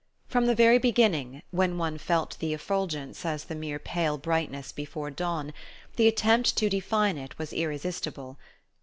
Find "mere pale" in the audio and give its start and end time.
3.53-4.17